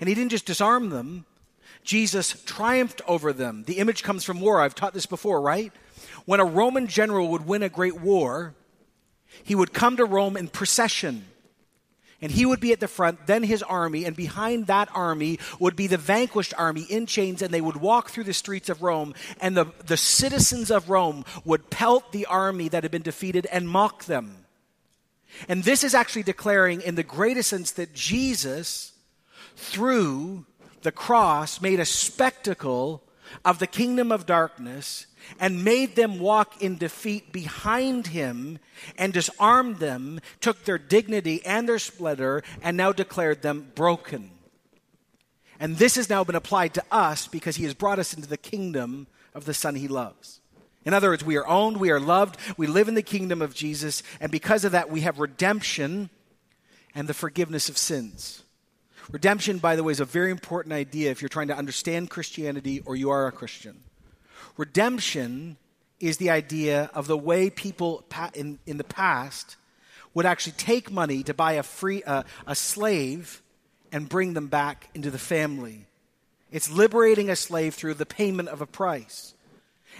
[0.00, 1.26] And he didn't just disarm them,
[1.82, 3.64] Jesus triumphed over them.
[3.66, 4.60] The image comes from war.
[4.60, 5.72] I've taught this before, right?
[6.26, 8.54] When a Roman general would win a great war,
[9.42, 11.24] he would come to Rome in procession.
[12.22, 15.74] And he would be at the front, then his army, and behind that army would
[15.74, 19.14] be the vanquished army in chains, and they would walk through the streets of Rome,
[19.40, 23.68] and the, the citizens of Rome would pelt the army that had been defeated and
[23.68, 24.44] mock them.
[25.48, 28.92] And this is actually declaring, in the greatest sense, that Jesus,
[29.56, 30.44] through
[30.82, 33.02] the cross made a spectacle
[33.44, 35.06] of the kingdom of darkness
[35.38, 38.58] and made them walk in defeat behind him
[38.96, 44.30] and disarmed them, took their dignity and their splendor, and now declared them broken.
[45.58, 48.38] And this has now been applied to us because he has brought us into the
[48.38, 50.40] kingdom of the Son he loves.
[50.84, 53.54] In other words, we are owned, we are loved, we live in the kingdom of
[53.54, 56.08] Jesus, and because of that, we have redemption
[56.94, 58.42] and the forgiveness of sins.
[59.12, 62.80] Redemption, by the way, is a very important idea if you're trying to understand Christianity
[62.84, 63.80] or you are a Christian.
[64.56, 65.56] Redemption
[65.98, 69.56] is the idea of the way people in, in the past
[70.14, 73.42] would actually take money to buy a, free, uh, a slave
[73.92, 75.86] and bring them back into the family.
[76.50, 79.34] It's liberating a slave through the payment of a price.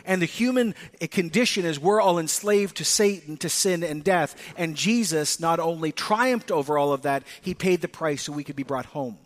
[0.05, 0.75] And the human
[1.11, 4.37] condition is we're all enslaved to Satan, to sin and death.
[4.57, 8.45] And Jesus not only triumphed over all of that, he paid the price so we
[8.45, 9.19] could be brought home.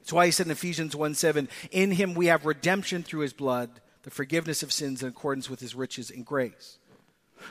[0.00, 3.32] That's why he said in Ephesians 1 7, In him we have redemption through his
[3.32, 3.70] blood,
[4.02, 6.78] the forgiveness of sins in accordance with his riches and grace.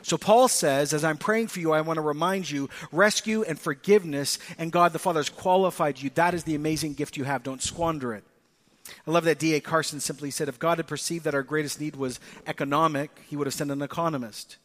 [0.02, 3.60] So Paul says, as I'm praying for you, I want to remind you rescue and
[3.60, 6.10] forgiveness, and God the Father has qualified you.
[6.12, 7.44] That is the amazing gift you have.
[7.44, 8.24] Don't squander it.
[9.08, 9.60] I love that D.A.
[9.60, 13.48] Carson simply said if God had perceived that our greatest need was economic, he would
[13.48, 14.58] have sent an economist.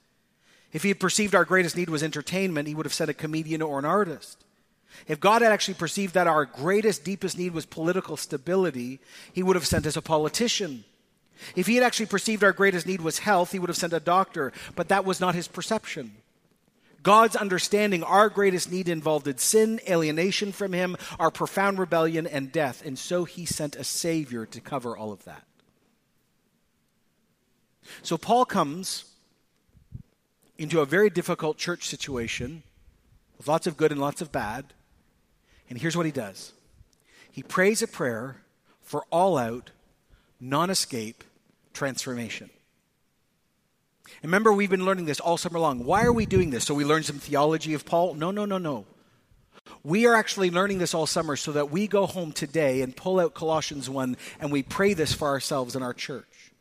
[0.73, 3.63] If he had perceived our greatest need was entertainment, he would have sent a comedian
[3.63, 4.45] or an artist.
[5.09, 9.01] If God had actually perceived that our greatest, deepest need was political stability,
[9.33, 10.85] he would have sent us a politician.
[11.55, 14.01] If he had actually perceived our greatest need was health, he would have sent a
[14.01, 16.17] doctor, but that was not his perception.
[17.07, 22.51] God's understanding, our greatest need involved in sin, alienation from Him, our profound rebellion, and
[22.51, 22.85] death.
[22.85, 25.45] And so He sent a Savior to cover all of that.
[28.03, 29.05] So Paul comes
[30.59, 32.65] into a very difficult church situation
[33.39, 34.75] with lots of good and lots of bad.
[35.71, 36.55] And here's what he does
[37.31, 38.39] he prays a prayer
[38.83, 39.71] for all out,
[40.41, 41.23] non escape
[41.73, 42.51] transformation.
[44.23, 45.85] Remember, we've been learning this all summer long.
[45.85, 46.65] Why are we doing this?
[46.65, 48.15] So we learn some theology of Paul?
[48.15, 48.87] No, no, no, no.
[49.83, 53.21] We are actually learning this all summer so that we go home today and pull
[53.21, 56.53] out Colossians 1 and we pray this for ourselves in our church.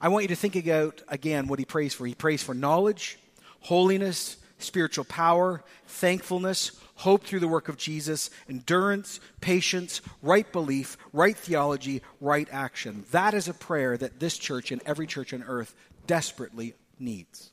[0.00, 2.06] I want you to think about again what he prays for.
[2.06, 3.18] He prays for knowledge,
[3.60, 11.36] holiness, spiritual power, thankfulness, hope through the work of Jesus, endurance, patience, right belief, right
[11.36, 13.04] theology, right action.
[13.10, 15.74] That is a prayer that this church and every church on earth
[16.06, 17.50] desperately needs.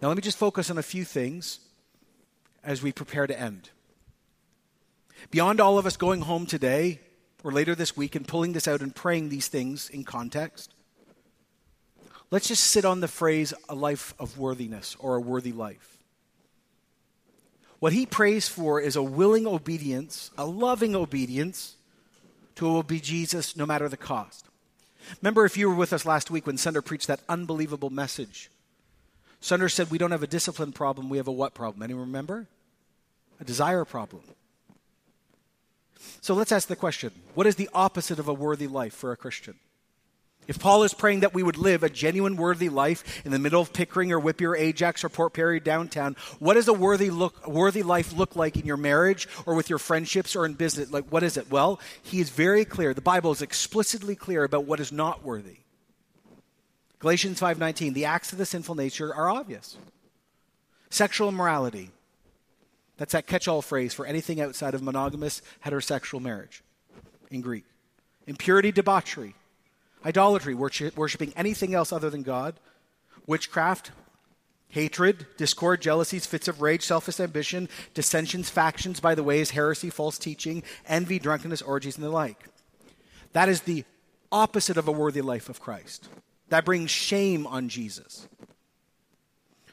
[0.00, 1.60] Now, let me just focus on a few things
[2.64, 3.70] as we prepare to end.
[5.30, 7.00] Beyond all of us going home today
[7.44, 10.74] or later this week and pulling this out and praying these things in context,
[12.30, 15.98] let's just sit on the phrase a life of worthiness or a worthy life.
[17.78, 21.76] What he prays for is a willing obedience, a loving obedience
[22.56, 24.46] to obey Jesus no matter the cost.
[25.20, 28.50] Remember, if you were with us last week when Sunder preached that unbelievable message,
[29.40, 31.82] Sunder said, We don't have a discipline problem, we have a what problem?
[31.82, 32.46] Anyone remember?
[33.40, 34.22] A desire problem.
[36.20, 39.16] So let's ask the question what is the opposite of a worthy life for a
[39.16, 39.54] Christian?
[40.48, 43.62] If Paul is praying that we would live a genuine worthy life in the middle
[43.62, 47.46] of Pickering or Whitby or Ajax or Port Perry downtown, what does a worthy look
[47.46, 50.90] worthy life look like in your marriage or with your friendships or in business?
[50.90, 51.50] Like what is it?
[51.50, 52.92] Well, he is very clear.
[52.92, 55.58] The Bible is explicitly clear about what is not worthy.
[56.98, 59.76] Galatians 5:19, the acts of the sinful nature are obvious.
[60.90, 61.92] Sexual immorality.
[62.96, 66.62] That's that catch-all phrase for anything outside of monogamous heterosexual marriage
[67.30, 67.64] in Greek.
[68.26, 69.34] Impurity, debauchery
[70.04, 72.54] idolatry, worshiping anything else other than God,
[73.26, 73.92] witchcraft,
[74.68, 79.90] hatred, discord, jealousies, fits of rage, selfish ambition, dissensions, factions, by the way, is heresy,
[79.90, 82.48] false teaching, envy, drunkenness, orgies, and the like.
[83.32, 83.84] That is the
[84.30, 86.08] opposite of a worthy life of Christ.
[86.48, 88.26] That brings shame on Jesus.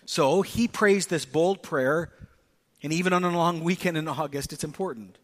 [0.05, 2.11] So he prays this bold prayer,
[2.83, 5.17] and even on a long weekend in August, it's important.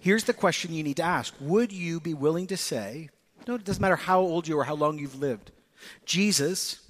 [0.00, 3.08] Here's the question you need to ask Would you be willing to say,
[3.46, 5.50] no, it doesn't matter how old you are, how long you've lived,
[6.04, 6.80] Jesus,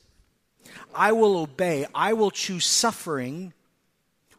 [0.95, 3.53] I will obey, I will choose suffering.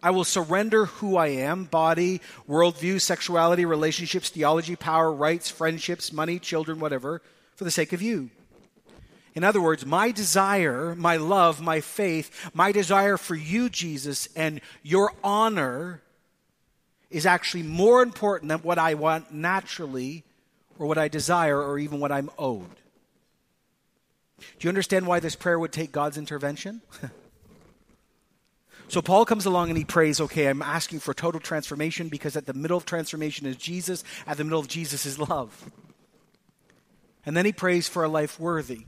[0.01, 6.38] I will surrender who I am body, worldview, sexuality, relationships, theology, power, rights, friendships, money,
[6.38, 7.22] children, whatever
[7.55, 8.30] for the sake of you.
[9.34, 14.61] In other words, my desire, my love, my faith, my desire for you, Jesus, and
[14.84, 16.01] your honor
[17.09, 20.24] is actually more important than what I want naturally
[20.80, 22.76] or what I desire or even what I'm owed.
[24.40, 26.82] Do you understand why this prayer would take God's intervention?
[28.88, 32.46] so Paul comes along and he prays, okay, I'm asking for total transformation because at
[32.46, 35.72] the middle of transformation is Jesus, at the middle of Jesus is love.
[37.26, 38.86] And then he prays for a life worthy.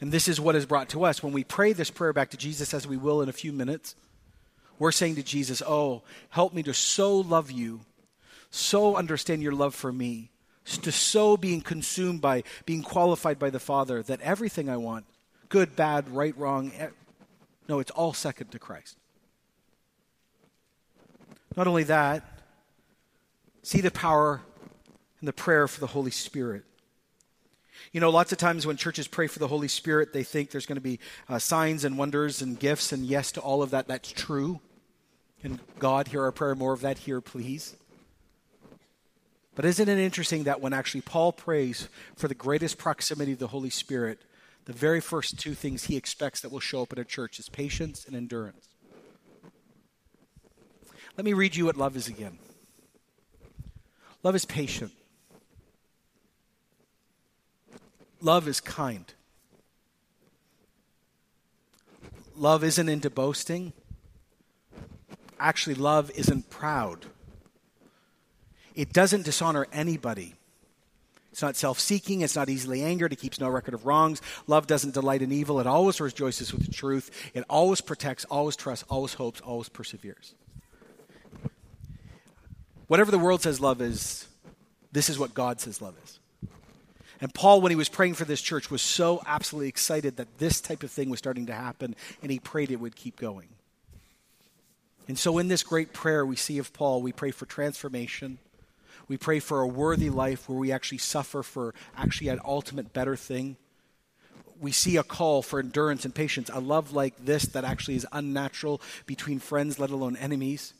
[0.00, 1.22] And this is what is brought to us.
[1.22, 3.94] When we pray this prayer back to Jesus, as we will in a few minutes,
[4.78, 7.80] we're saying to Jesus, Oh, help me to so love you,
[8.54, 10.30] so understand your love for me,
[10.64, 15.06] to so being consumed by, being qualified by the Father that everything I want,
[15.48, 16.70] good, bad, right, wrong,
[17.68, 18.96] no, it's all second to Christ.
[21.56, 22.22] Not only that,
[23.62, 24.40] see the power
[25.18, 26.62] and the prayer for the Holy Spirit.
[27.92, 30.66] You know, lots of times when churches pray for the Holy Spirit, they think there's
[30.66, 33.88] going to be uh, signs and wonders and gifts, and yes to all of that.
[33.88, 34.60] That's true.
[35.42, 37.76] And God, hear our prayer, more of that here, please.
[39.54, 43.48] But isn't it interesting that when actually Paul prays for the greatest proximity of the
[43.48, 44.20] Holy Spirit,
[44.64, 47.48] the very first two things he expects that will show up in a church is
[47.48, 48.68] patience and endurance.
[51.16, 52.38] Let me read you what love is again.
[54.22, 54.92] Love is patient.
[58.20, 59.12] Love is kind.
[62.34, 63.72] Love isn't into boasting.
[65.38, 67.06] Actually, love isn't proud.
[68.74, 70.34] It doesn't dishonor anybody.
[71.32, 72.20] It's not self seeking.
[72.20, 73.12] It's not easily angered.
[73.12, 74.22] It keeps no record of wrongs.
[74.46, 75.58] Love doesn't delight in evil.
[75.58, 77.10] It always rejoices with the truth.
[77.34, 80.34] It always protects, always trusts, always hopes, always perseveres.
[82.86, 84.28] Whatever the world says love is,
[84.92, 86.20] this is what God says love is.
[87.20, 90.60] And Paul, when he was praying for this church, was so absolutely excited that this
[90.60, 93.48] type of thing was starting to happen, and he prayed it would keep going.
[95.08, 98.38] And so, in this great prayer we see of Paul, we pray for transformation.
[99.08, 103.16] We pray for a worthy life where we actually suffer for actually an ultimate better
[103.16, 103.56] thing.
[104.60, 108.06] We see a call for endurance and patience, a love like this that actually is
[108.12, 110.72] unnatural between friends, let alone enemies.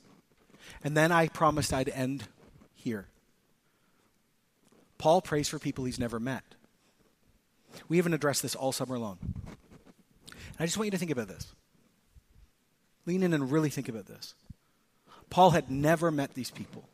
[0.83, 2.25] And then I promised I'd end
[2.75, 3.09] here.
[4.97, 6.45] Paul prays for people he's never met.
[7.89, 9.19] We haven't addressed this all summer long.
[10.27, 11.53] And I just want you to think about this.
[13.05, 14.35] Lean in and really think about this.
[15.29, 16.89] Paul had never met these people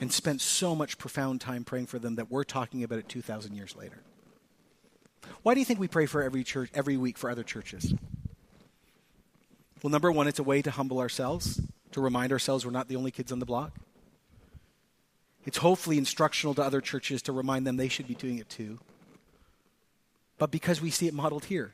[0.00, 3.54] and spent so much profound time praying for them that we're talking about it 2,000
[3.54, 4.02] years later.
[5.42, 7.94] Why do you think we pray for every church every week for other churches?
[9.82, 11.60] Well, number one, it's a way to humble ourselves,
[11.92, 13.72] to remind ourselves we're not the only kids on the block.
[15.44, 18.78] It's hopefully instructional to other churches to remind them they should be doing it too.
[20.38, 21.72] But because we see it modeled here.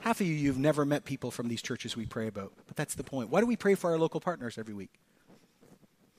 [0.00, 2.52] Half of you, you've never met people from these churches we pray about.
[2.66, 3.30] But that's the point.
[3.30, 4.90] Why do we pray for our local partners every week?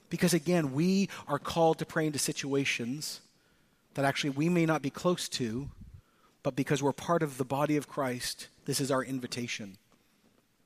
[0.10, 3.22] Because again, we are called to pray into situations
[3.93, 5.70] that actually we may not be close to,
[6.43, 9.78] but because we're part of the body of Christ, this is our invitation.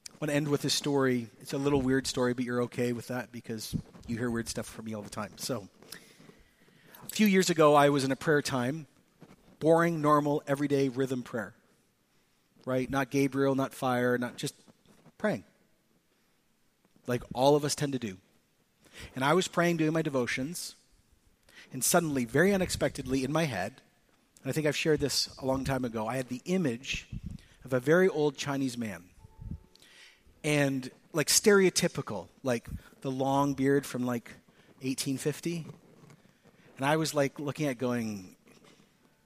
[0.10, 1.28] I want to end with this story.
[1.42, 3.76] It's a little weird story, but you're okay with that because
[4.08, 5.32] you hear weird stuff from me all the time.
[5.38, 5.68] So,
[7.06, 8.88] a few years ago, I was in a prayer time,
[9.60, 11.54] boring, normal, everyday rhythm prayer.
[12.66, 12.90] Right?
[12.90, 14.56] Not Gabriel, not fire, not just
[15.18, 15.44] praying.
[17.08, 18.18] Like all of us tend to do.
[19.16, 20.76] And I was praying, doing my devotions,
[21.72, 23.82] and suddenly, very unexpectedly, in my head,
[24.44, 27.08] and I think I've shared this a long time ago, I had the image
[27.64, 29.06] of a very old Chinese man.
[30.44, 32.68] And like stereotypical, like
[33.02, 34.30] the long beard from like
[34.82, 35.66] 1850.
[36.78, 38.36] And I was like looking at going,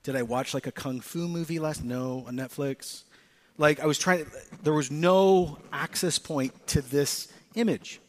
[0.03, 1.83] did I watch like a kung fu movie last?
[1.83, 3.03] No, on Netflix.
[3.57, 4.27] Like I was trying,
[4.61, 7.99] there was no access point to this image.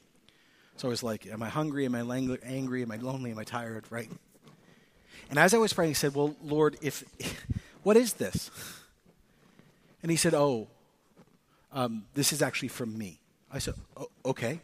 [0.79, 1.87] So I was like, am I hungry?
[1.87, 2.03] Am I
[2.45, 2.83] angry?
[2.83, 3.33] Am I lonely?
[3.33, 3.85] Am I tired?
[3.91, 4.09] Right?
[5.29, 7.05] And as I was praying, I said, Well, Lord, if
[7.83, 8.51] what is this?
[10.03, 10.69] And he said, Oh,
[11.73, 13.21] um, this is actually from me.
[13.53, 14.61] I said, oh, Okay.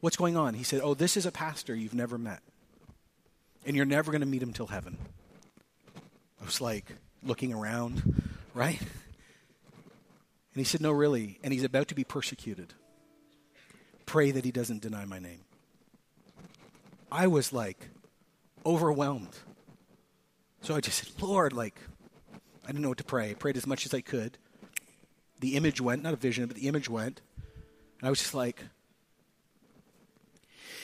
[0.00, 0.54] What's going on?
[0.54, 2.40] He said, Oh, this is a pastor you've never met.
[3.64, 4.98] And you're never going to meet him till heaven.
[6.40, 6.90] I was like
[7.22, 8.80] looking around, right?
[8.80, 8.88] And
[10.56, 11.38] he said, No, really.
[11.44, 12.74] And he's about to be persecuted.
[14.06, 15.40] Pray that he doesn't deny my name.
[17.10, 17.88] I was like
[18.64, 19.36] overwhelmed.
[20.62, 21.78] So I just said, Lord, like,
[22.64, 23.30] I didn't know what to pray.
[23.30, 24.38] I prayed as much as I could.
[25.40, 27.20] The image went, not a vision, but the image went.
[28.00, 28.62] And I was just like,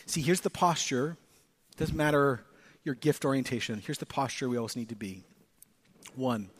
[0.06, 1.16] see, here's the posture.
[1.72, 2.44] It doesn't matter
[2.84, 3.82] your gift orientation.
[3.84, 5.24] Here's the posture we always need to be.
[6.14, 6.50] One,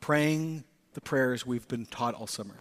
[0.00, 2.56] praying the prayers we've been taught all summer.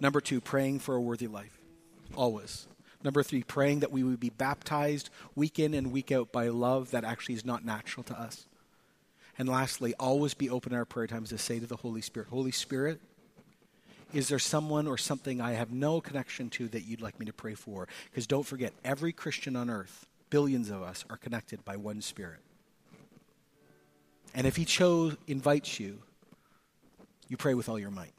[0.00, 1.58] Number two, praying for a worthy life.
[2.16, 2.66] Always.
[3.02, 6.90] Number three, praying that we would be baptized week in and week out by love
[6.92, 8.46] that actually is not natural to us.
[9.38, 12.28] And lastly, always be open in our prayer times to say to the Holy Spirit,
[12.30, 13.00] Holy Spirit,
[14.14, 17.32] is there someone or something I have no connection to that you'd like me to
[17.32, 17.88] pray for?
[18.10, 22.38] Because don't forget, every Christian on earth, billions of us, are connected by one Spirit.
[24.34, 25.98] And if He chose, invites you,
[27.28, 28.12] you pray with all your might.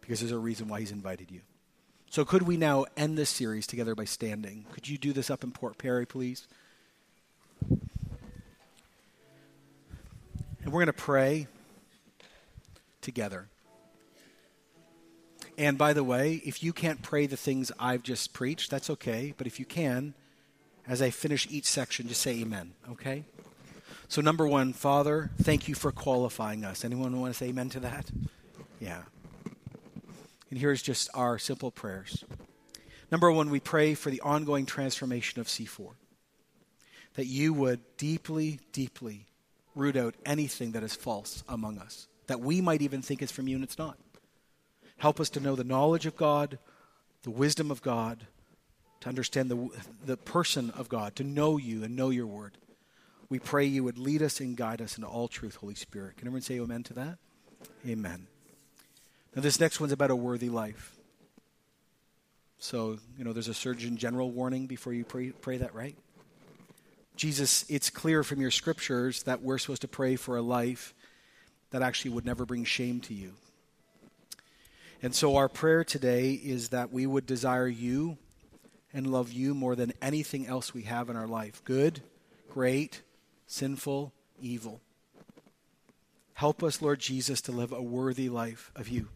[0.00, 1.40] Because there's a reason why He's invited you.
[2.10, 4.64] So, could we now end this series together by standing?
[4.72, 6.46] Could you do this up in Port Perry, please?
[10.62, 11.48] And we're going to pray
[13.02, 13.48] together.
[15.58, 19.34] And by the way, if you can't pray the things I've just preached, that's okay.
[19.36, 20.14] But if you can,
[20.86, 23.24] as I finish each section, just say amen, okay?
[24.08, 26.84] So, number one, Father, thank you for qualifying us.
[26.84, 28.10] Anyone want to say amen to that?
[28.80, 29.02] Yeah.
[30.50, 32.24] And here's just our simple prayers.
[33.10, 35.92] Number one, we pray for the ongoing transformation of C4.
[37.14, 39.26] That you would deeply, deeply
[39.74, 43.48] root out anything that is false among us, that we might even think is from
[43.48, 43.98] you and it's not.
[44.98, 46.58] Help us to know the knowledge of God,
[47.22, 48.26] the wisdom of God,
[49.00, 49.68] to understand the,
[50.04, 52.58] the person of God, to know you and know your word.
[53.28, 56.16] We pray you would lead us and guide us into all truth, Holy Spirit.
[56.16, 57.18] Can everyone say amen to that?
[57.86, 58.26] Amen.
[59.38, 60.96] Now, this next one's about a worthy life.
[62.58, 65.96] So, you know, there's a Surgeon General warning before you pray, pray that, right?
[67.14, 70.92] Jesus, it's clear from your scriptures that we're supposed to pray for a life
[71.70, 73.34] that actually would never bring shame to you.
[75.04, 78.18] And so our prayer today is that we would desire you
[78.92, 82.00] and love you more than anything else we have in our life good,
[82.50, 83.02] great,
[83.46, 84.12] sinful,
[84.42, 84.80] evil.
[86.34, 89.06] Help us, Lord Jesus, to live a worthy life of you.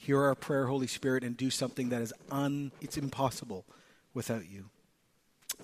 [0.00, 3.66] Hear our prayer, Holy Spirit, and do something that is un it's impossible
[4.14, 4.70] without you.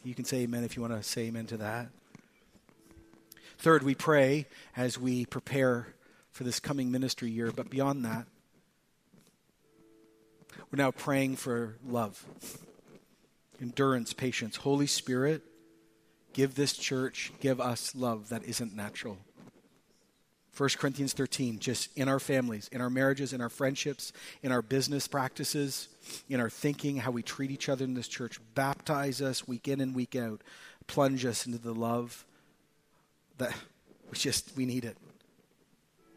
[0.05, 1.89] You can say amen if you want to say amen to that.
[3.57, 4.45] Third, we pray
[4.77, 5.95] as we prepare
[6.33, 8.27] for this coming ministry year, but beyond that,
[10.71, 12.23] we're now praying for love,
[13.59, 14.57] endurance, patience.
[14.57, 15.45] Holy Spirit,
[16.35, 19.17] give this church, give us love that isn't natural.
[20.57, 24.63] 1 Corinthians 13, just in our families, in our marriages, in our friendships, in our
[24.63, 25.89] business practices,
[26.31, 28.41] in our thinking, how we treat each other in this church.
[28.55, 30.41] Baptize us week in and week out.
[30.87, 32.25] Plunge us into the love
[33.37, 33.53] that
[34.11, 34.97] we just, we need it.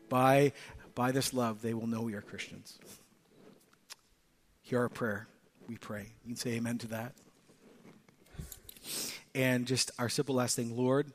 [0.08, 0.54] By,
[0.96, 2.80] by this love, they will know we are Christians.
[4.62, 5.28] Hear our prayer,
[5.68, 6.14] we pray.
[6.24, 7.14] You can say amen to that.
[9.36, 11.12] And just our simple last thing, Lord,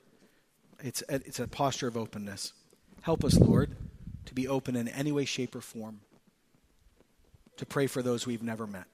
[0.80, 2.52] it's a, it's a posture of openness.
[3.04, 3.76] Help us, Lord,
[4.24, 6.00] to be open in any way, shape, or form
[7.58, 8.86] to pray for those we've never met.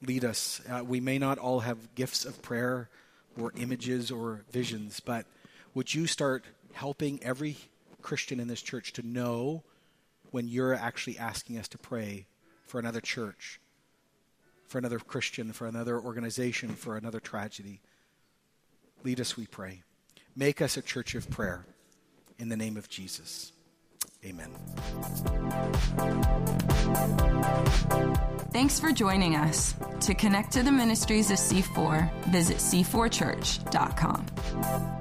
[0.00, 0.62] Lead us.
[0.66, 2.88] Uh, we may not all have gifts of prayer
[3.38, 5.26] or images or visions, but
[5.74, 7.58] would you start helping every
[8.00, 9.62] Christian in this church to know
[10.30, 12.24] when you're actually asking us to pray
[12.64, 13.60] for another church,
[14.66, 17.82] for another Christian, for another organization, for another tragedy?
[19.04, 19.82] Lead us, we pray.
[20.36, 21.66] Make us a church of prayer.
[22.38, 23.52] In the name of Jesus.
[24.24, 24.50] Amen.
[28.52, 29.74] Thanks for joining us.
[30.00, 34.97] To connect to the ministries of C4, visit c4church.com.